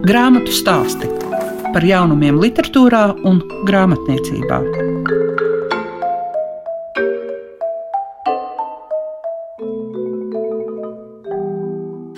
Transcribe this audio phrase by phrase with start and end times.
[0.00, 1.04] Grāmatu stāsti
[1.74, 4.60] par jaunumiem, literatūrā un grāmatniecībā.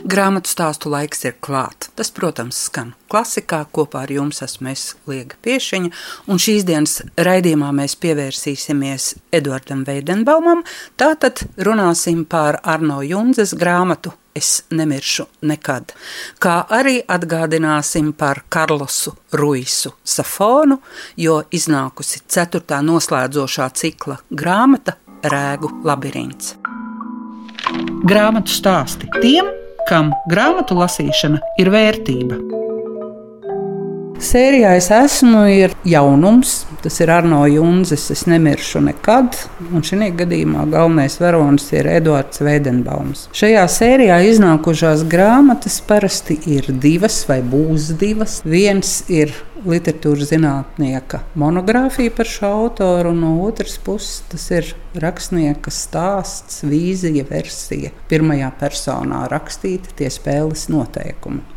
[0.06, 1.90] Grāmatu stāstu laiks ir klāts.
[1.98, 3.64] Tas, protams, skan klasikā.
[3.74, 5.90] Kopā ar jums esmu es Liega Piešiņa.
[6.30, 10.62] Un šīs dienas raidījumā mēs pievērsīsimies Eduardam Veidenbaumam.
[10.94, 15.92] Tātad runāsim par Arno Junzes grāmatu Es nemiršu nekad.
[16.40, 20.78] Kā arī atgādināsim par Karlosu Ruisu Safonu,
[21.20, 26.56] jo iznākusi ceturtā noslēdzošā cikla grāmata Rēgu labirints.
[28.08, 29.52] Grāmatu stāsti tiem,
[29.88, 32.61] kam grāmatu lasīšana ir vērtība.
[34.22, 36.62] Sērijā es esmu, ir jaunums.
[36.82, 39.34] Tas ir Arno Junzes, es nemiršu nekad.
[39.74, 43.26] Un šī gadījumā galvenais varonis ir Edvards Veidenbaums.
[43.34, 48.40] Šajā sērijā iznākušās grāmatas parasti ir divas vai būs divas.
[48.46, 49.34] Viens ir
[49.66, 54.70] literatūras zinātnieka monogrāfija par šo autoru, un no otras puses tas ir
[55.02, 57.90] rakstnieka stāsts, vīzija, versija.
[58.10, 61.51] Pirmajā personā rakstīta tie spēles noteikumi.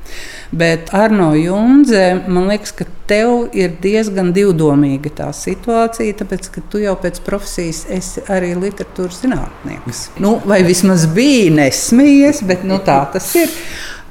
[0.56, 6.82] Bet Arno Junze, man liekas, ka tev ir diezgan divdomīga tā situācija, tāpēc ka tu
[6.84, 10.06] jau pēc profesijas esi arī literatūras zinātnieks.
[10.24, 13.52] Nu, vai vismaz bija nesmījies, bet nu, tā tas ir.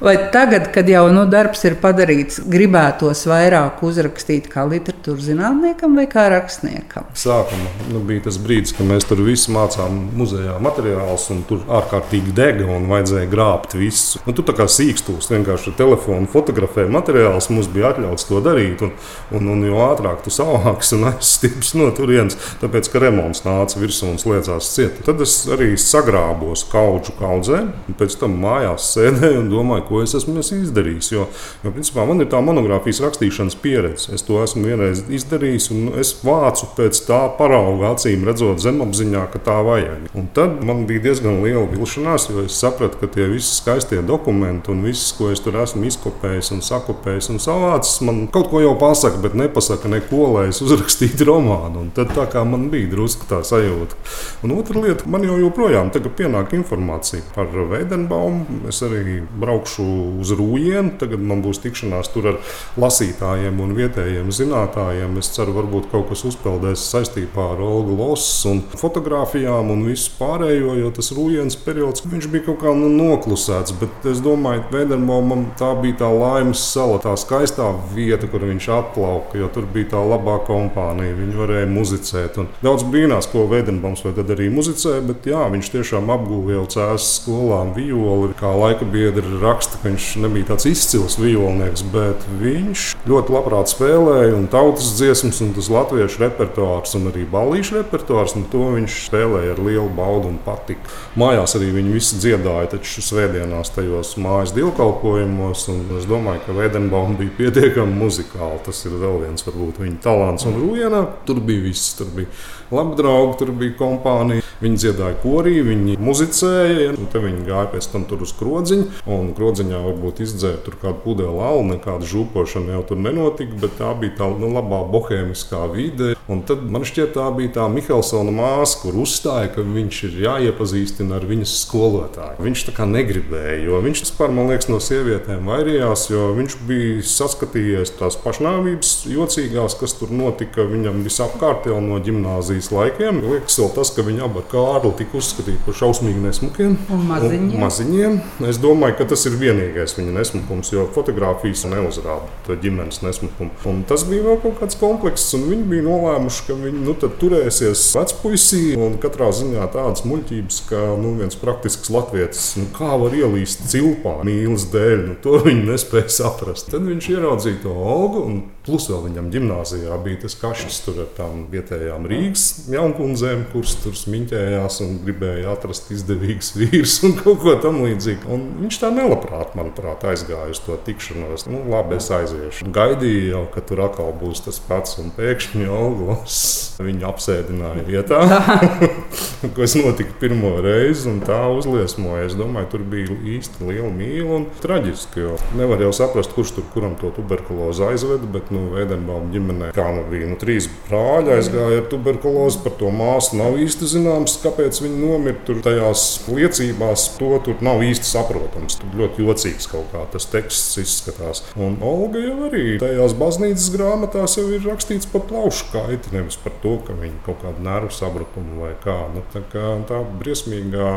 [0.05, 6.05] Vai tagad, kad jau nu, darbs ir padarīts, gribētos vairāk uzrakstīt kā literatūras zinātniekam vai
[6.13, 7.07] kā rakstniekam?
[7.17, 12.35] Sākumā nu, bija tas brīdis, kad mēs tur visi mācām muzejā materiālus, un tur ārkārtīgi
[12.37, 14.21] dega un vajadzēja grābt visu.
[14.27, 18.85] Nu, tu tā kā sīkstūs vienkārši ar telefonu fotografē materiālus, mums bija atļauts to darīt,
[18.85, 18.93] un,
[19.41, 24.13] un, un jo ātrāk tu savāks un aizstieps no turienes, tāpēc, ka remonts nāca virsū
[24.13, 25.01] un sliedzās ciet.
[25.09, 30.15] Tad es arī sagrābos kaudžu kaudzē, un pēc tam mājās sēdēju un domāju, ko es
[30.19, 31.11] esmu izdarījis.
[31.15, 31.29] Jo,
[31.63, 34.11] jo principā, man ir tā monogrāfijas rakstīšanas pieredze.
[34.17, 39.43] Es to esmu vienreiz izdarījis, un es vācu pēc tā parauga acīm, redzot zemapziņā, ka
[39.47, 40.09] tā vajag.
[40.19, 44.73] Un tad man bija diezgan liela vilšanās, jo es sapratu, ka tie visi skaistie dokumenti
[44.75, 48.75] un viss, ko es tur esmu izkopējis un sakopējis un savācis, man kaut ko jau
[48.81, 51.85] pasaka, bet nepasaka neko, lai es uzrakstītu romānu.
[51.85, 53.99] Un tad tā kā man bija drusku tā sajūta.
[54.45, 58.65] Un otra lieta, man jau joprojām pienāk informācija par Veidenbaumu.
[58.71, 60.97] Es arī braukšu braukšu uz Rūjienu.
[60.99, 62.39] Tagad man būs tikšanās tur ar
[62.81, 65.19] lasītājiem un vietējiem zinātājiem.
[65.19, 70.77] Es ceru, varbūt kaut kas uzpeldēs saistībā ar Olgu Lossu un fotografijām un visu pārējo,
[70.81, 73.75] jo tas Rūjienas periods bija kaut kā nu, noklusēts.
[73.81, 78.69] Bet es domāju, ka Veidenbaumam tā bija tā laimes sala, tā skaistā vieta, kur viņš
[78.79, 81.17] atplauka, jo tur bija tā labā kompānija.
[81.19, 82.41] Viņi varēja muzicēt.
[82.41, 86.67] Un daudz brīnās, ko Veidenbaums vai tad arī muzicē, bet jā, viņš tiešām apguva jau
[86.77, 92.21] cēlus skolām violi, kā laika biedri raksta raksta, ka viņš nebija tāds izcils violnieks, bet
[92.41, 98.37] viņš ļoti labprāt spēlēja un tautas dziesmas, un tas latviešu repertuārs un arī balīšu repertuārs.
[98.53, 100.85] To viņš spēlēja ar lielu baudu un patiku.
[101.19, 105.67] Mājās arī viņi visi dziedāja, taču svētdienās tajos mājas dievkalpojumos.
[105.99, 108.61] Es domāju, ka Vēdenbaum bija pietiekami muzikāli.
[108.67, 110.47] Tas ir vēl viens varbūt viņa talants.
[110.49, 111.95] Un Rūjēnā tur bija viss.
[111.99, 112.29] Tur bija
[112.73, 114.45] labi draugi, tur bija kompānija.
[114.63, 119.03] Viņi dziedāja korī, viņi muzicēja, un te viņi gāja pēc tam tur uz krodziņu.
[119.11, 124.15] Un krodziņā varbūt izdzēra kādu pudeli alu, nekāda žūpošana jau tur nenotika, bet tā bija
[124.21, 126.15] tā nu, labā bohēmiskā vide.
[126.31, 131.19] Un tad man šķiet, tā bija tā Mihelsona māsa, kur uzstāja, ka viņš ir jāiepazīstina
[131.19, 132.41] ar viņas skolotāju.
[132.45, 137.05] Viņš tā kā negribēja, jo viņš vispār, man liekas, no sievietēm vairījās, jo viņš bija
[137.11, 143.21] saskatījies tās pašnāvības jocīgās, kas tur notika viņam visapkārt jau no ģimnāzijas laikiem.
[143.25, 147.51] Liekas, vēl tas, ka viņi abi ar Kārli tika uzskatīti par šausmīgi nesmukiem un maziņiem.
[147.51, 148.19] Un maziņiem.
[148.51, 153.53] Es domāju, ka tas ir vienīgais viņa nesmukums, jo fotografijas neuzrāda ģimenes nesmukumu.
[153.71, 157.85] Un tas bija vēl kaut kāds komplekss, un viņi bija nolēmuši ka viņi nu, turēsies
[157.97, 163.67] vecpuisī un katrā ziņā tādas muļķības, ka nu, viens praktisks latviečs, nu, kā var ielīst
[163.73, 166.71] cilpā mīlas dēļ, nu, to viņi nespēja saprast.
[166.73, 171.45] Tad viņš ieraudzīja to algu un Plus vēl viņam gimnājā bija tas kašs ar tām
[171.53, 178.25] vietējām Rīgas jaunkundzēm, kuras tur smiņķējās un gribēja atrast izdevīgus vīrus un kaut ko tamlīdzīgu.
[178.33, 181.45] Un viņš tā nelabprāt, manuprāt, aizgāja uz to tikšanos.
[181.51, 182.71] Nu, labi, es aiziešu.
[182.75, 186.41] Gaidīju jau, ka tur atkal būs tas pats, un pēkšņi Olgos
[186.81, 188.23] viņu apsēdināja vietā,
[189.57, 192.29] kas notika pirmo reizi, un tā uzliesmoja.
[192.29, 195.29] Es domāju, tur bija īsti liela mīla un traģiski,
[195.59, 198.29] nevar jau saprast, kurš tur kuram to tuberkulozi aizveda.
[198.55, 203.39] Nu, Vēdenbaum ģimenē, kā nu bija, nu, trīs brāļi aizgāja ar tuberkulozi, par to māsu
[203.39, 205.37] nav īsti zināms, kāpēc viņi nomira.
[205.45, 208.79] Tur tajās liecībās to tur nav īsti saprotams.
[208.81, 211.43] Tur ļoti jocīgs kaut kā tas teksts izskatās.
[211.59, 216.55] Un Olga jau arī tajās baznīcas grāmatās jau ir rakstīts par plaušu kaiti, nevis par
[216.63, 218.97] to, ka viņi kaut kādu nervu sabrukumu vai kā.
[219.15, 220.93] Nu, tā, kā tā briesmīgā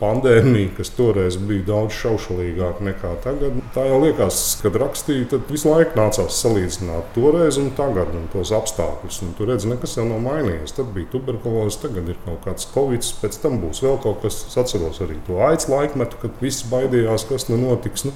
[0.00, 5.70] pandēmija, kas toreiz bija daudz šaušalīgāka nekā tagad, tā jau liekas, kad rakstīja, tad visu
[5.70, 9.20] laiku nācās salīdzināt toreiz un tagad un tos apstākļus.
[9.26, 10.76] Un tur redz, nekas jau nav mainījies.
[10.76, 14.42] Tad bija tuberkuloze, tagad ir kaut kāds covid, pēc tam būs vēl kaut kas.
[14.50, 18.08] Es atceros arī to aicu laikmetu, kad visi baidījās, kas nu notiks.
[18.08, 18.14] Nu,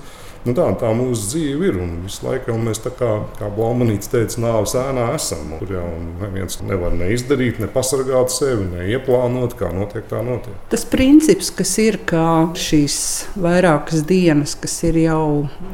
[0.48, 1.78] Nu tā, tā mūsu dzīve ir.
[1.82, 5.52] Un visu laiku mēs tā kā, kā Blaumanīts teica, nāves ēnā esam.
[5.60, 5.88] Tur jau
[6.22, 10.56] neviens nevar neizdarīt, ne pasargāt sevi, ne ieplānot, kā notiek, tā notiek.
[10.72, 12.96] Tas princips, kas ir kā šīs
[13.36, 15.24] vairākas dienas, kas ir jau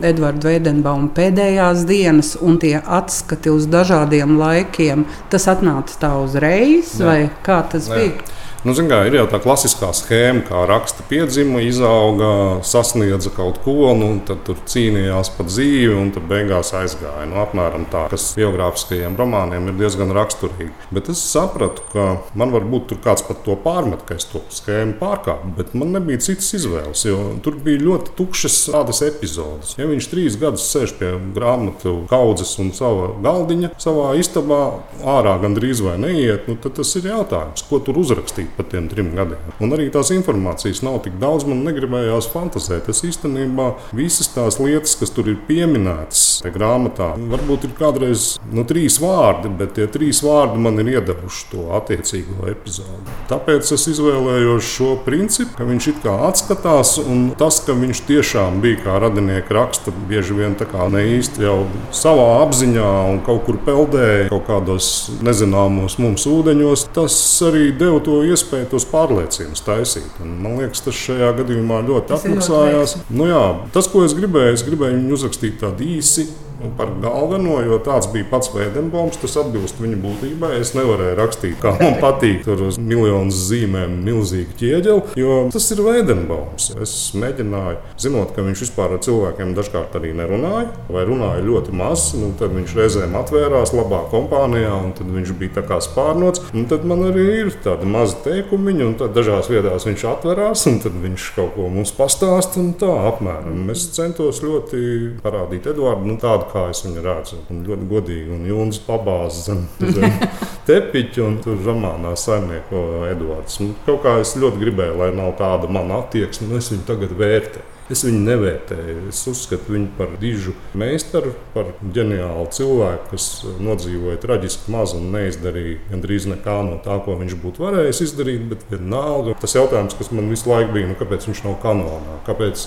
[0.03, 7.07] Edvards Veidenbauma pēdējās dienas, un tie atskati uz dažādiem laikiem, tas atnāca tā uzreiz, ne.
[7.07, 8.01] vai kā tas ne.
[8.01, 8.36] bija?
[8.67, 14.09] Nu, kā, ir jau tā klasiskā schēma, kā raksta piedzima, izauga, sasniedza kaut ko, nu,
[14.27, 17.29] tad tur cīnījās par dzīvi un beigās aizgāja.
[17.31, 20.73] Nu, apmēram tā, kas biogrāfiskajiem romāniem ir diezgan raksturīgi.
[20.91, 24.99] Bet es sapratu, ka man varbūt tur kāds pat to pārmet, ka es to schēmu
[24.99, 29.77] pārkāpu, bet man nebija citas izvēles, jo tur bija ļoti tukšas tādas epizodes.
[29.79, 34.61] Ja viņš trīs gadus sēž pie grāmatu kaudzes un sava galdiņa savā istabā,
[35.07, 39.13] ārā gandrīz vai neiet, nu, tad tas ir jautājums, ko tur uzrakstīt par tiem trim
[39.17, 39.53] gadiem.
[39.63, 42.89] Un arī tās informācijas nav tik daudz, man negribējās fantāzēt.
[42.93, 46.25] Es īstenībā visas tās lietas, kas tur ir pieminētas
[46.55, 51.67] grāmatā, varbūt ir kādreiz nu, trīs vārdi, bet tie trīs vārdi man ir iedevuši to
[51.77, 53.17] attiecīgo epizodi.
[53.31, 58.61] Tāpēc es izvēlējos šo principu, ka viņš it kā atskatās, un tas, ka viņš tiešām
[58.65, 61.59] bija kā radinieks raksta, bieži vien tā kā ne īsti jau
[61.95, 64.91] savā apziņā un kaut kur peldēja kaut kādos
[65.27, 67.17] nezināmos mums ūdeņos, tas
[67.47, 70.21] arī deva to iespēju iespēju tos pārliecības taisīt.
[70.23, 72.97] Un, man liekas, tas šajā gadījumā ļoti atmaksājās.
[73.11, 73.43] Nu, jā,
[73.75, 76.29] tas, ko es gribēju, es gribēju viņu uzrakstīt tādu īsi
[76.65, 80.55] Un par galveno, jo tāds bija pats Vēdenbaums, tas atbilst viņa būtībai.
[80.63, 85.83] Es nevarēju rakstīt, kā man patīk, tur uz miljonus zīmēm, milzīgu ķieģeli, jo tas ir
[85.85, 86.71] Vēdenbaums.
[86.81, 92.07] Es mēģināju, zinot, ka viņš vispār ar cilvēkiem dažkārt arī nerunāja, vai runāja ļoti maz,
[92.17, 96.47] nu, tad viņš reizēm atvērās labā kompānijā, un tad viņš bija tā kā spārnots.
[96.57, 100.97] Un tad man arī ir tādi mazi teikumiņi, un dažās vietās viņš atverās, un tad
[101.05, 103.69] viņš kaut ko mums pastāsta, un tā apmēram.
[103.75, 107.39] Es centos ļoti parādīt Eduardu nu, tādu kā es viņu redzu.
[107.53, 110.19] Un ļoti godīgi, un Jūnis pabāzes zem, zem
[110.69, 113.61] tepiņa, un tur romānā saimnieko Edvards.
[113.65, 117.17] Un kaut kā es ļoti gribēju, lai nav tāda mana attieksme, un es viņu tagad
[117.17, 117.73] vērtēju.
[117.87, 118.95] Es viņu nevērtēju.
[119.13, 123.27] Es uzskatu viņu par dižu meistaru, par ģeniālu cilvēku, kas
[123.63, 128.49] nodzīvoja traģiski maz un neizdarīja gandrīz nekā no tā, ko viņš būtu varējis izdarīt.
[128.51, 132.19] Bet vienalga tas jautājums, kas man visu laiku bija, nu, kāpēc viņš nav kanonā?
[132.27, 132.67] Kāpēc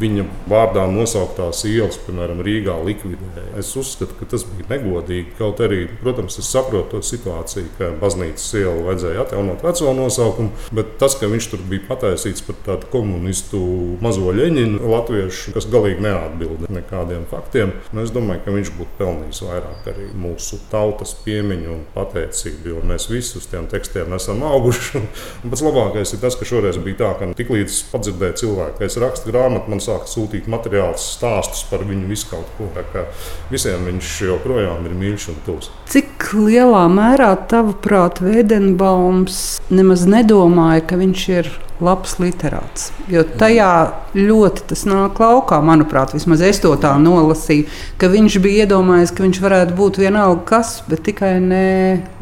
[0.00, 3.56] viņa vārdā nosauktās ielas, piemēram, Rīgā likvidēja.
[3.60, 5.36] Es uzskatu, ka tas bija negodīgi.
[5.38, 10.96] Kaut arī, protams, es saprotu to situāciju, ka baznīcas ielu vajadzēja atjaunot veco nosaukumu, bet
[11.00, 13.60] tas, ka viņš tur bija pataisīts par tādu komunistu
[14.04, 19.42] mazo leņķinu, latviešu, kas galīgi neatbild nekādiem faktiem, nu, es domāju, ka viņš būtu pelnījis
[19.46, 25.02] vairāk arī mūsu tautas piemiņu un pateicību, jo mēs visi uz tiem tekstiem esam auguši.
[25.42, 28.98] Un pats labākais ir tas, ka šoreiz bija tā, ka tiklīdz padzirdēja cilvēku, ka es
[29.00, 32.70] rakstu grāmatu, man sāka sūtīt materiālus, stāstus par viņu visu kaut ko.
[33.52, 35.70] Visiem viņš joprojām ir mīļš un tuvs.
[35.92, 39.42] Cik lielā mērā, tavuprāt, Vēdenbaums
[39.74, 41.50] nemaz nedomāja, ka viņš ir
[41.82, 42.90] labs literāts.
[43.10, 43.72] Jo tajā
[44.16, 47.68] ļoti tas nāk laukā, manuprāt, vismaz es to tā nolasīju,
[48.00, 51.66] ka viņš bija iedomājies, ka viņš varētu būt vienalga kas, bet tikai ne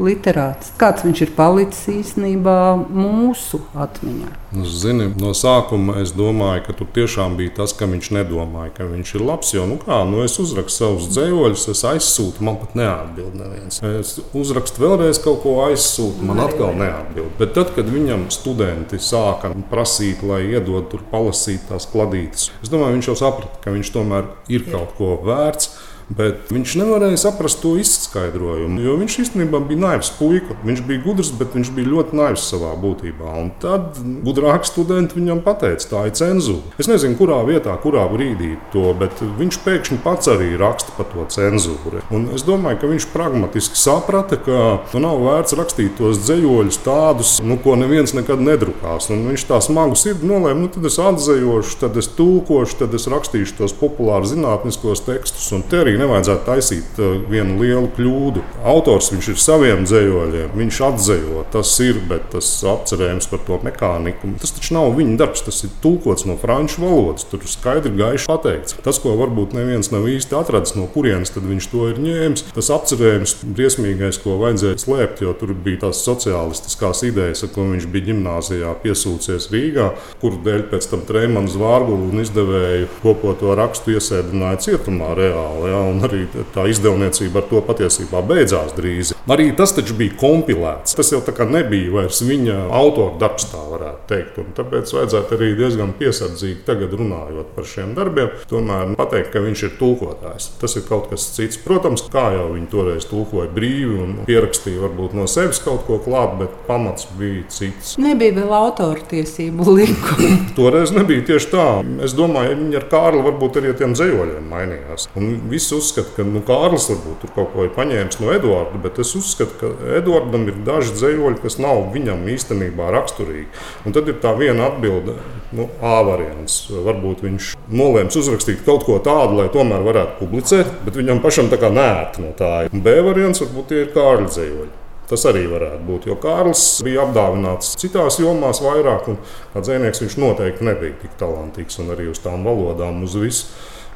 [0.00, 0.72] literāts.
[0.80, 4.39] Kāds viņš ir palicis īstenībā mūsu atmiņā?
[4.50, 8.86] Nu, zini, no sākuma es domāju, ka tur tiešām bija tas, ka viņš nedomāja, ka
[8.90, 9.52] viņš ir labs.
[9.54, 13.78] Jo, nu kā, nu es uzrakstu savus dzējoļus, es aizsūtu, man pat neatbild neviens.
[13.86, 17.30] Es uzrakstu vēlreiz kaut ko aizsūtu, man atkal neatbild.
[17.38, 22.50] Bet tad, kad viņam studenti sāka prasīt, lai iedod tur palasīt tās kladītes.
[22.64, 25.76] Es domāju, viņš jau saprata, ka viņš tomēr ir kaut ko vērts.
[26.10, 30.56] Bet viņš nevarēja saprast to izskaidrojumu, jo viņš īstenībā bija naivs puika.
[30.66, 33.30] Viņš bija gudrs, bet viņš bija ļoti naivs savā būtībā.
[33.38, 36.74] Un tad gudrāki studenti viņam teica, tā ir cenzūra.
[36.82, 41.26] Es nezinu, kurā vietā, kurā brīdī to, bet viņš pēkšņi pats arī raksta par to
[41.30, 42.02] cenzūru.
[42.14, 44.60] Un es domāju, ka viņš pragmatiski saprata, ka
[44.94, 49.10] nu, nav vērts rakstīt tos dzējoļus tādus, nu, ko neviens nekad nedrukās.
[49.14, 53.08] Un viņš tā smagu sirdi nolēma, nu, tad es atzējošu, tad es tulkošu, tad es
[53.10, 55.50] rakstīšu tos populārus zinātniskos tekstus.
[55.56, 58.44] Un te arī nevajadzētu taisīt uh, vienu lielu kļūdu.
[58.70, 64.34] Autors viņš ir saviem dzējoļiem, viņš atzējo, tas ir, bet tas apcerējums par to mehāniku.
[64.40, 67.26] Tas taču nav viņa darbs, tas ir tulkots no franču valodas.
[67.30, 68.76] Tur skaidri gaiši pateikts.
[68.84, 73.36] Tas, ko varbūt neviens nav īsti atradzis, no kurienes viņš to ir ņēmis, tas apcerējums
[73.56, 78.74] briesmīgais, ko vajadzēja slēpt, jo tur bija tās sociālistiskās idejas, ar ko viņš bija ģimnāzijā
[78.84, 79.90] piesūcies Rīgā,
[80.22, 85.70] kuru dēļ pēc tam Treimanu Zvārgulu un izdevēju kopoto rakstu iesēdināja cietumā reāli.
[85.70, 89.14] Ja, arī tā izdevniecība ar to patiesībā beidzās drīz.
[89.30, 90.96] Arī tas taču bija kompilēts.
[90.98, 91.20] Tas jau
[91.50, 94.38] nebija vairs viņa autora darbs, tā varētu teikt.
[94.42, 98.32] Un tāpēc vajadzētu arī diezgan piesardzīgi tagad runājot par šiem darbiem.
[98.50, 100.50] Tomēr pateikt, ka viņš ir tulkotājs.
[100.60, 101.60] Tas ir kaut kas cits.
[101.64, 106.36] Protams, kā jau viņi toreiz tulkoja brīvi un pierakstīja varbūt no sevis kaut ko klāt,
[106.40, 107.96] bet pamats bija cits.
[108.00, 110.32] Nebija vēl autora tiesību likuma.
[110.58, 111.68] toreiz nebija tieši tā.
[112.06, 115.08] Es domāju, viņi ar Kārlu varbūt arī ar tiem zejoļiem mainījās.
[115.18, 119.00] Un visi uzskata, ka nu, Kārlis varbūt tur kaut ko ir paņēmis no Eduarda, bet
[119.02, 123.48] es uzskatu, ka Eduardam ir daži zejoļi, kas nav viņam īstenībā raksturīgi.
[123.88, 125.16] Un tad ir tā viena atbilde,
[125.56, 126.62] nu, A variants.
[126.70, 131.58] Varbūt viņš nolēma uzrakstīt kaut ko tādu, lai tomēr varētu publicēt, bet viņam pašam tā
[131.60, 132.52] kā nērti no tā.
[132.70, 134.76] Un B variants varbūt ir Kārļa zejoļi.
[135.10, 139.16] Tas arī varētu būt, jo Kārlis bija apdāvināts citās jomās vairāk, un
[139.50, 143.48] kā dzinieks viņš noteikti nebija tik talantīgs un arī uz tām valodām, uz visu.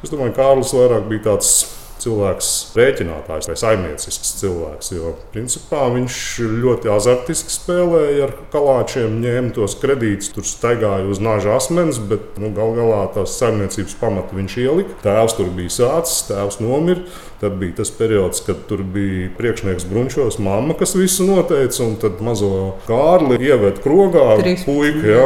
[0.05, 1.55] Es domāju, ka Kārlis vairāk bija tāds
[2.03, 4.91] cilvēks, rēķinātājs vai saimniecisks cilvēks.
[4.93, 6.17] Jo principā viņš
[6.61, 12.51] ļoti azartiski spēlēja ar kalāčiem, ņēma tos kredītus, tur staigāja uz naža asmens, bet nu,
[12.55, 14.99] gal galā tās saimniecības pamatu viņš ielika.
[15.05, 17.07] Tēvs tur bija sācis, tēvs nomira.
[17.41, 22.21] Tad bija tas periods, kad tur bija priekšnieks Brunčos, mamma, kas visu noteica, un tad
[22.23, 22.51] mazo
[22.87, 24.37] Kārli ieved krogā.
[24.65, 25.25] Puika, jā,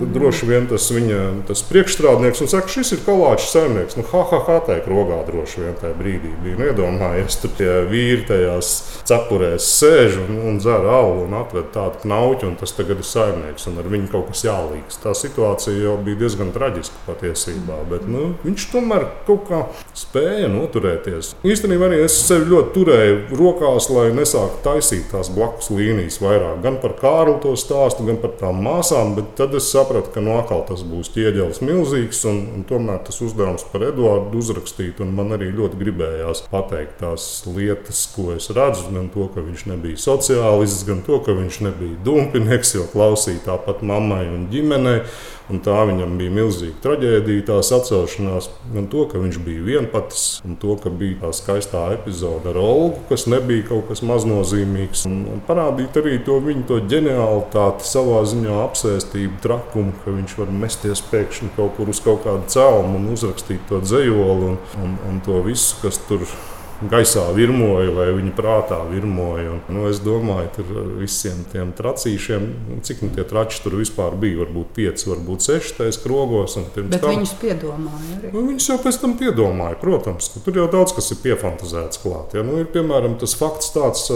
[0.00, 3.96] tad droši vien tas viņa tas priekšstrādnieks un saka, šis ir kalāčs saimnieks.
[3.98, 6.58] Nu, ha, ha, ha, tā krogā droši vien tajā brīdī bija.
[6.60, 8.74] Nu, iedomājies, tur tie vīri tajās
[9.08, 13.68] cepurēs sēž un, un dzer alu un atved tādu knauķu, un tas tagad ir saimnieks,
[13.70, 15.00] un ar viņu kaut kas jālīgs.
[15.02, 19.64] Tā situācija jau bija diezgan traģiska patiesībā, bet nu, viņš tomēr kaut kā
[19.96, 21.37] spēja noturēties.
[21.46, 26.56] Īstenībā arī es sevi ļoti turēju rokās, lai nesāktu taisīt tās blakus līnijas vairāk.
[26.64, 30.32] Gan par Kārlu to stāstu, gan par tām māsām, bet tad es sapratu, ka no
[30.32, 35.14] nu atkal tas būs ķieģelis milzīgs, un, un tomēr tas uzdevums par Eduardu uzrakstīt, un
[35.14, 40.02] man arī ļoti gribējās pateikt tās lietas, ko es redzu, gan to, ka viņš nebija
[40.08, 45.04] sociālists, gan to, ka viņš nebija dumpinieks, jo klausīja tāpat mammai un ģimenei.
[45.48, 50.58] Un tā viņam bija milzīga traģēdija, tās atcelšanās, gan to, ka viņš bija vienpats, un
[50.60, 55.04] to, ka bija tā skaistā epizode ar Olgu, kas nebija kaut kas maznozīmīgs.
[55.08, 61.04] Un, parādīt arī to viņa to ģenialitāti, savā ziņā apsēstību, trakumu, ka viņš var mesties
[61.12, 65.42] pēkšņi kaut kur uz kaut kādu celmu un uzrakstīt to dzējoli un, un, un to
[65.44, 66.38] visu, kas tur ir
[66.86, 69.56] gaisā virmoja vai viņa prātā virmoja.
[69.56, 72.46] Un, nu, es domāju, tur visiem tiem tracīšiem,
[72.86, 76.58] cik nu tie trači tur vispār bija, varbūt pieci, varbūt seši tais krogos.
[76.58, 78.32] Bet tam, viņus piedomāja arī.
[78.34, 82.36] Nu, viņus jau pēc tam piedomāja, protams, ka tur jau daudz kas ir piefantazēts klāt.
[82.38, 82.44] Ja?
[82.46, 84.06] Nu, ir piemēram tas fakts tāds,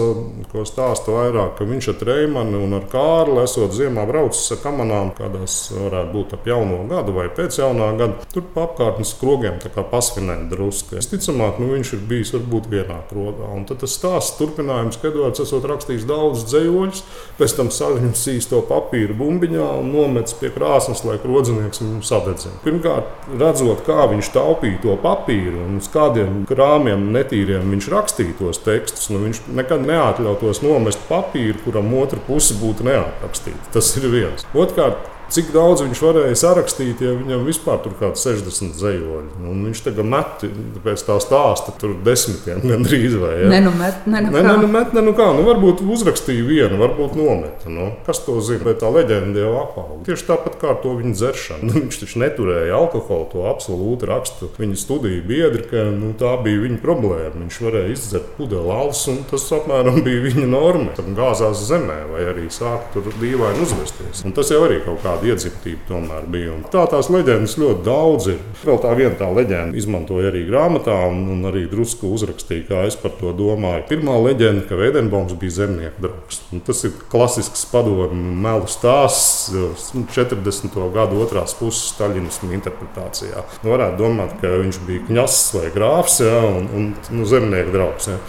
[0.51, 5.13] ko stāsta vairāk, ka viņš ar Treimanu un ar Kārlu esot ziemā braucis ar kamanām,
[5.17, 8.27] kādās varētu būt ap jauno gadu vai pēc jaunā gada.
[8.33, 9.59] Tur pa apkārtnes krogiem
[9.93, 10.97] pasvinēt drusku.
[10.99, 13.49] Es ticamāk, nu, viņš ir bijis varbūt būt vienā krogā.
[13.53, 17.03] Un tad tas stāsts turpinājums, ka Edvards esot rakstījis daudz dzējoļus,
[17.39, 22.59] pēc tam saņems to papīru bumbiņā un nomets pie krāsnes, lai krodzinieks viņu sadedzina.
[22.65, 28.61] Pirmkārt, redzot, kā viņš taupīja to papīru un uz kādiem krāmiem netīriem viņš rakstīja tos
[28.63, 33.73] tekstus, nu viņš nekad neatļautos nomest papīru, kuram otra puse būtu neaprakstīta.
[33.75, 34.47] Tas ir viens.
[34.53, 39.31] Otrkārt, Cik daudz viņš varēja sarakstīt, ja viņam vispār tur kaut kādi 60 zejoļi.
[39.49, 40.43] Un viņš tagad met
[40.83, 43.49] pēc tā stāsta tur desmitiem gandrīz vai ja?
[43.53, 45.29] ne, nu met, ne, nu ne, nu met, ne, nu kā.
[45.33, 47.71] Nu, varbūt uzrakstīja vienu, varbūt nometa.
[47.71, 48.65] Nu, kas to zina?
[48.67, 50.01] Bet tā leģenda jau apauga.
[50.07, 51.61] Tieši tāpat kā to viņa dzeršana.
[51.73, 54.49] Nu, viņš taču neturēja alkoholu, to absolūti rakstu.
[54.59, 57.31] Viņa studija biedri, ka nu, tā bija viņa problēma.
[57.39, 60.93] Viņš varēja izdzert pudeli alus, un tas apmēram bija viņa norma.
[60.97, 64.25] Tam gāzās zemē vai arī sāka tur dīvaini uzvesties.
[64.27, 66.53] Un tas jau arī kaut kādā tāda iedzimtība tomēr bija.
[66.57, 68.39] Un tā tās leģendas ļoti daudz ir.
[68.63, 72.97] Vēl tā viena tā leģenda izmantoja arī grāmatā, un, un arī drusku uzrakstīja, kā es
[72.99, 73.85] par to domāju.
[73.89, 76.41] Pirmā leģenda, ka Veidenbaums bija zemnieku draugs.
[76.53, 79.51] Un tas ir klasisks padomu melu stāsts
[79.93, 80.79] 40.
[80.95, 83.45] gadu otrās puses staļinismu interpretācijā.
[83.63, 88.09] Nu, varētu domāt, ka viņš bija kņasis vai grāfs ja, un, un nu, zemnieku draugs.
[88.11, 88.19] Ja.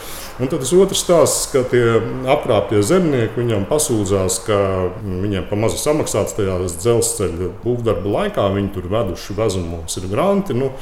[0.42, 4.56] Un tad tas otrs stāsts, ka tie apkrāptie zemnieki viņam pasūdzās, ka
[5.04, 10.54] viņiem pa mazu samaksāts tajā Eiropas dzelzceļa būvdarba laikā viņi tur veduši vezumos ir granti.
[10.54, 10.72] Nu,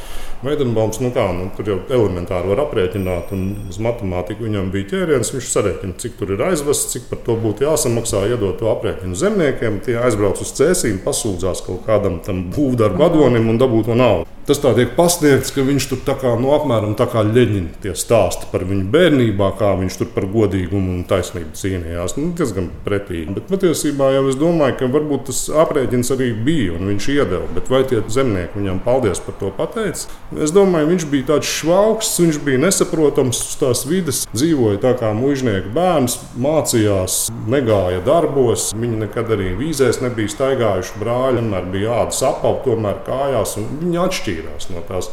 [0.42, 5.32] Veidenbaums, nu kā, nu, tur jau elementāri var aprēķināt, un uz matemātiku viņam bija ķēriens.
[5.34, 9.80] Viņš sarēķina, cik tur ir aizvests, cik par to būtu jāsamaksā, iedot to aprēķinu zemniekiem.
[9.84, 14.28] Tie aizbrauc uz cēsīm, pasūdzās kaut kādam tam būvdarba vadonim un dabūt to naudu.
[14.42, 17.92] Tas tā tiek pasniegts, ka viņš tur tā kā, nu, apmēram tā kā ļeņķina tie
[17.94, 22.16] stāsti par viņu bērnībā, kā viņš tur par godīgumu un taisnību cīnījās.
[22.18, 23.36] Nu, diezgan pretīgi.
[23.36, 27.46] Bet patiesībā jau es domāju, ka varbūt tas aprēķins arī bija un viņš iedeva.
[27.54, 30.10] Bet vai tie zemnieki viņam paldies par to pateica?
[30.34, 35.12] Es domāju, viņš bija tāds švauks, viņš bija nesaprotams uz tās vidas, dzīvoja tā kā
[35.14, 38.72] mužnieku bērns, mācījās, negāja darbos.
[38.74, 43.54] Viņi nekad arī vīzēs nebija staigājuši brāļi, vienmēr bija ādas apauga, tomēr kājās.
[43.62, 45.10] Viņi atšķirās atšķīrās no tās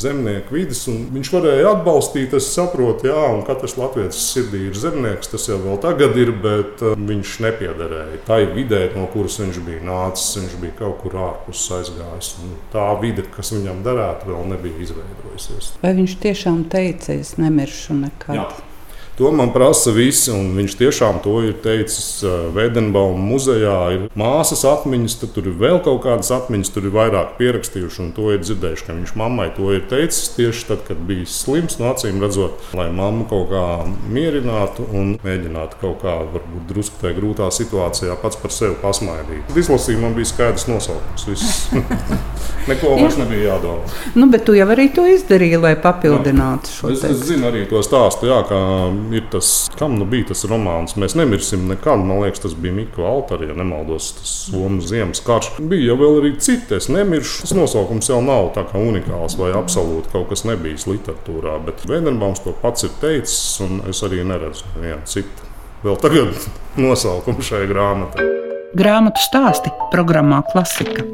[0.00, 0.86] zemnieku vidas.
[0.88, 5.28] Viņš varēja atbalstīt, es saprotu, jā, un katrs latviečs sirdī ir zemnieks.
[5.28, 9.82] Tas jau vēl tagad ir, bet uh, viņš nepiederēja tai vidē, no kuras viņš bija
[9.84, 10.38] nācis.
[10.40, 12.32] Viņš bija kaut kur ārpus aizgājis.
[12.72, 15.74] Tā vide, kas viņam derētu, vēl nebija izveidojusies.
[15.84, 18.40] Vai viņš tiešām teica, es nemiršu nekad?
[18.40, 18.48] Jā.
[19.20, 22.22] To man prasa visi, un viņš tiešām to ir teicis
[22.56, 23.74] Vēdenbauma muzejā.
[23.92, 28.14] Ir māsas atmiņas, tad tur ir vēl kaut kādas atmiņas, tur ir vairāk pierakstījuši, un
[28.16, 31.90] to ir dzirdējuši, ka viņš mammai to ir teicis tieši tad, kad bija slims, no
[31.90, 33.64] acīm redzot, lai mammu kaut kā
[34.08, 39.52] mierinātu un mēģinātu kaut kā, varbūt drusku tajā grūtā situācijā pats par sevi pasmaidīt.
[39.52, 41.28] Izlasījumam bija skaidrs nosaukums.
[42.70, 43.84] Neko vairs nebija jādomā.
[44.16, 47.80] Nu, bet tu jau arī to izdarīji, lai papildinātu šo es, es zinu arī to
[47.84, 48.60] stāstu, jā, kā
[49.14, 50.96] ir tas, kam nu bija tas romāns.
[51.00, 52.02] Mēs nemirsim nekad.
[52.06, 55.52] Man liekas, tas bija Mikls Alters, ja nemaldos, tas Somijas ziemas karš.
[55.58, 57.44] Bija jau arī citi, es nemiršu.
[57.44, 61.58] Tas nosaukums jau nav tā kā unikāls vai absolūti kaut kas nebijis literatūrā.
[61.66, 65.50] Bet Vēdenbaums to pats ir teicis, un es arī neredzu nevienu citu.
[65.84, 66.36] Vēl tagad
[66.84, 68.28] nosaukumu šai grāmatai.
[68.76, 71.08] Grāmatu stāsti programmā Klasika.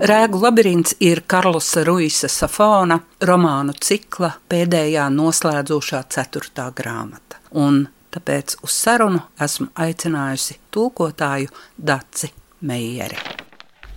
[0.00, 2.96] Rēgu labirints ir Karlosa Ruisa Safona
[3.28, 7.36] romānu cikla pēdējā noslēdzošā ceturtā grāmata.
[7.60, 12.32] Un tāpēc uz sarunu esmu aicinājusi tulkotāju Daci
[12.64, 13.39] Meijeri.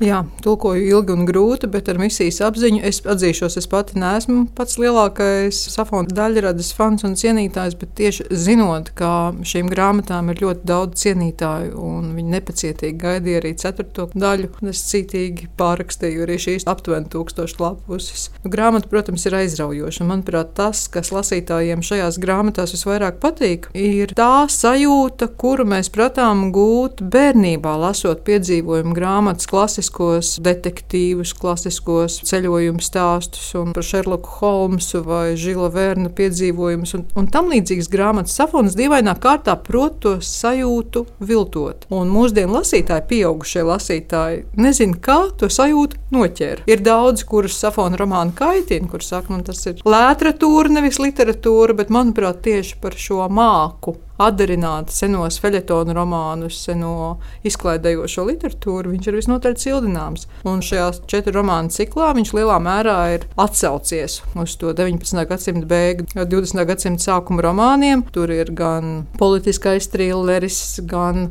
[0.04, 4.76] Jā, tulkoju ilgi un grūti, bet ar misijas apziņu es atzīšos, es pati neesmu pats
[4.82, 11.00] lielākais safona daļradas fans un cienītājs, bet tieši zinot, ka šīm grāmatām ir ļoti daudz
[11.06, 17.64] cienītāju un viņi nepacietīgi gaidīja arī ceturto daļu, es cītīgi pārrakstīju arī šīs aptuveni tūkstošu
[17.64, 18.28] lapuses.
[18.44, 20.10] Grāmata, protams, ir aizraujoša.
[20.10, 27.06] Manuprāt, tas, kas lasītājiem šajās grāmatās visvairāk patīk, ir tā sajūta, kuru mēs pratām gūt
[27.08, 35.36] bērnībā, lasot piedzīvojumu grāmatas klasiskās klasiskos detektīvus, klasiskos ceļojumu stāstus un par Šerloku Holmsu vai
[35.38, 38.36] Žila Verna piedzīvojumus un, un tam līdzīgas grāmatas.
[38.36, 41.86] Safons dīvainā kārtā prot to sajūtu viltot.
[41.94, 46.66] Un mūsdienu lasītāji, pieaugušie lasītāji, nezina, kā to sajūtu noķer.
[46.70, 51.94] Ir daudz, kurus Safona romāni kaitina, kurus saka, nu, tas ir literatūra, nevis literatūra, bet
[51.94, 59.58] manuprāt, tieši par šo māku atdarināt senos feļetonu romānus, seno izklaidējošo literatūru, viņš ir visnotaļ
[59.64, 60.28] cildināms.
[60.50, 65.26] Un šajā četru romānu ciklā viņš lielā mērā ir atsaucies uz to 19.
[65.30, 66.64] gadsimta beigu, 20.
[66.70, 68.06] gadsimta sākuma romāniem.
[68.14, 71.30] Tur ir gan politiskais trilleris, gan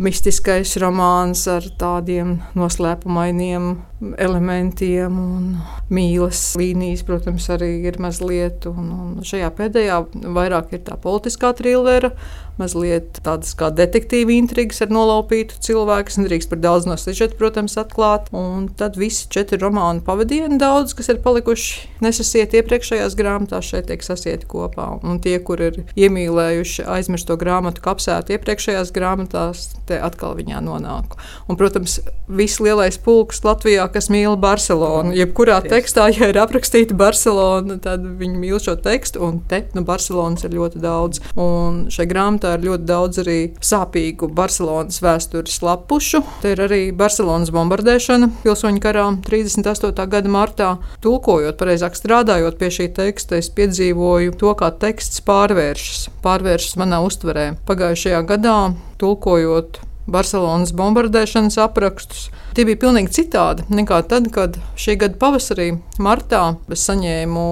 [0.00, 5.48] mistiskais romāns ar tādiem noslēpumainiem elementiem, un
[5.92, 8.64] mīlas līnijas, protams, arī ir mazliet.
[8.70, 9.98] Un, un šajā pēdējā
[10.36, 12.12] vairāk ir tā politiskā trillera,
[12.60, 16.16] mazliet tādas kā detektīva intrigas ar nolaupītu cilvēku.
[16.20, 18.28] Nedrīkst par daudz no sižeta, protams, atklāt.
[18.36, 24.04] Un tad visi četri romānu pavadieni, daudz, kas ir palikuši nesasieti iepriekšējās grāmatās, šeit tiek
[24.04, 24.88] sasieti kopā.
[25.06, 31.16] Un tie, kur ir iemīlējuši aizmirsto grāmatu kapsētu iepriekšējās grāmatās, te atkal viņā nonāk.
[31.48, 35.14] Un, protams, viss lielais pulks Latvijā, kas mīl Barcelonu.
[35.16, 40.46] Jebkurā tekstā, ja ir aprakstīta Barcelona, tad viņi mīl šo tekstu, un te nu, Barcelonas
[40.46, 41.22] ir ļoti daudz.
[41.40, 46.22] Un šai grāmatā ir ļoti daudz arī sāpīgu Barcelonas vēstures lapušu.
[46.44, 50.08] Te ir arī Barcelonas bombardēšana pilsoņu karā 38.
[50.14, 50.70] gada martā.
[51.04, 57.52] Tulkojot, pareizāk strādājot pie šī teksta, es piedzīvoju to, kā teksts pārvēršas, pārvēršas manā uztverē.
[57.68, 58.58] Pagājušajā gadā
[59.00, 62.28] tulkojot Barcelonas bombardēšanas aprakstus.
[62.56, 67.46] Tie bija pilnīgi citādi nekā tad, kad šī gada pavasarī, martā, es saņēmu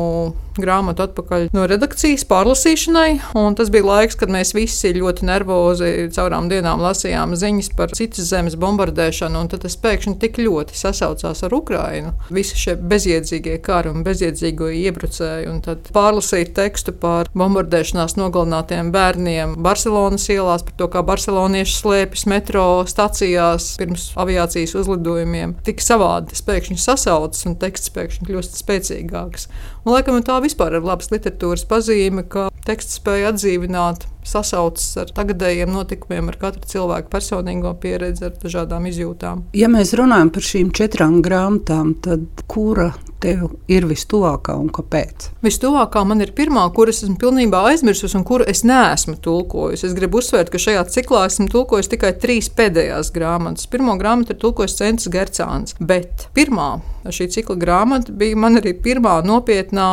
[0.59, 3.21] grāmatu atpakaļ no redakcijas pārlasīšanai.
[3.59, 8.59] Tas bija laiks, kad mēs visi ļoti nervozi caurām dienām lasījām ziņas par citas zemes
[8.61, 12.15] bombardēšanu, un tas pēkšņi tik ļoti sasaucās ar Ukrajinu.
[12.35, 19.57] Visi šie bezjēdzīgie kari un bezjēdzīgo iebrucēji, un tad pārlasīt tekstu par bombardēšanās nogalinātiem bērniem
[19.63, 25.55] Barcelonas ielās, par to, kā barcelonieši slēpjas metro stacijās pirms aviācijas uzlidojumiem.
[25.65, 29.49] Tik savādi tas pēkšņi sasaucas un teksts pēkšņi kļūst spēcīgāks.
[29.85, 35.73] Un, laikam tā vispār ir labas literatūras pazīme, ka teksts spēja atdzīvināt sasaucas ar tagadējiem
[35.73, 39.47] notikumiem, ar katru cilvēku personīgo pieredzi, ar dažādām izjūtām.
[39.57, 45.31] Ja mēs runājam par šīm četrām grāmatām, tad kura tev ir vistuvākā un kāpēc?
[45.45, 49.89] Vistuvākā man ir pirmā, kuras esmu pilnībā aizmirsusi un kuru es neesmu tulkojusi.
[49.89, 53.69] Es gribu uzsvērt, ka šajā ciklā esmu tulkojusi tikai trīs pēdējās grāmatas.
[53.71, 56.77] Pirmā grāmata ir tulkojis Centrs Gercāns, bet pirmā
[57.15, 59.89] šī cikla grāmata bija man arī pirmā nopietnā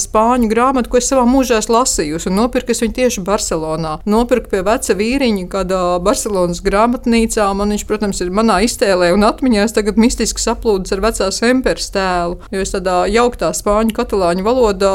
[0.00, 2.32] spāņu grāmata, ko es savā mūžā esmu lasījusi.
[2.34, 3.96] Nopirku viņu tieši Barcelonā.
[4.08, 7.48] Nopirku pie veca vīriņa kādā Barcelonas grāmatnīcā.
[7.56, 12.40] Man viņš, protams, ir manā iztēlē un atmiņās tagad mistiski saplūdis ar vecās emperas tēlu.
[12.54, 14.94] Jo es tādā jauktā spāņu katalāņu valodā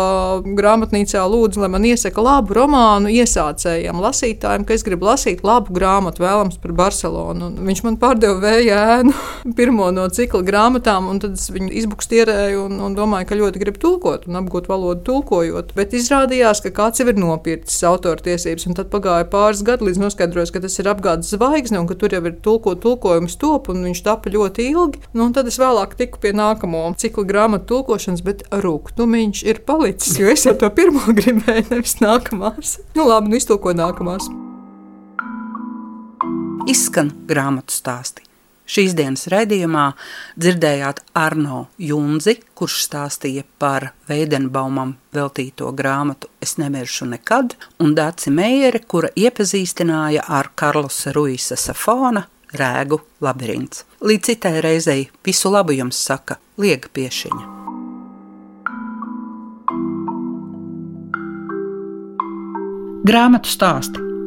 [0.57, 6.23] grāmatnīcā lūdzu, lai man iesaka labu romānu iesācējiem, lasītājiem, ka es gribu lasīt labu grāmatu,
[6.25, 7.51] vēlams par Barcelonu.
[7.51, 9.15] Un viņš man pārdeva vēja ēnu,
[9.59, 13.79] pirmo no cikla grāmatām, un tad es viņu izbukstierēju un, un domāju, ka ļoti grib
[13.81, 15.73] tulkot un apgūt valodu tulkojot.
[15.77, 20.53] Bet izrādījās, ka kāds jau ir nopircis autortiesības, un tad pagāja pāris gadi, līdz noskaidrojos,
[20.53, 24.03] ka tas ir apgādes zvaigzne un ka tur jau ir tulko tulkojums top, un viņš
[24.05, 25.03] tapa ļoti ilgi.
[25.17, 30.29] Nu, tad es vēlāk tiku pie nākamo cikla grāmatu tulkošanas, bet rūkstošs ir palicis, jo
[30.31, 32.79] es jau to pirmo gribēju, nevis nākamās.
[32.97, 34.29] Nu, labi, nu iztulkoju nākamās.
[36.71, 38.24] Izskan grāmatu stāstī.
[38.65, 39.91] Šīs dienas raidījumā
[40.41, 48.81] dzirdējāt Arno Junzi, kurš stāstīja par Veidenbaumam veltīto grāmatu Es nemiršu nekad, un Dāci Meijere,
[48.85, 52.25] kura iepazīstināja ar Karlosa Ruisa Safona
[52.55, 53.83] Rēgu labirints.
[54.05, 57.53] Līdz citai reizei visu labu jums saka Liega Piešiņa.
[63.05, 64.04] Grāmatu stāsti